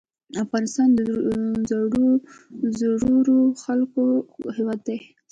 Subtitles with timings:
[0.43, 0.89] افغانستان
[1.69, 4.03] د زړورو خلکو
[4.57, 4.97] هیواد دی